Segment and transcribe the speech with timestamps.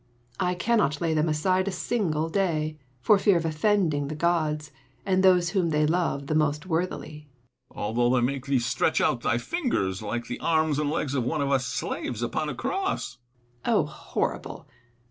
[0.39, 4.71] I cannot lay them aside a single day, for fear of offending the gods,
[5.05, 7.27] and those whom they love the most worthily,
[7.71, 7.77] Einctetus.
[7.77, 11.43] Although they make thee stretch out thy fingers, like the arras and legs of one
[11.43, 13.19] of us slaves upon a cross.
[13.63, 13.91] 22 l8 IMAGINARY CONVERSATIONS.
[13.91, 13.91] Seneca.
[13.91, 14.67] Oh horrible